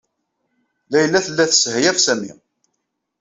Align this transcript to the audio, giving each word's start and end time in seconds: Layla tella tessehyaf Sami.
Layla 0.91 1.19
tella 1.25 1.45
tessehyaf 1.51 1.97
Sami. 2.05 2.31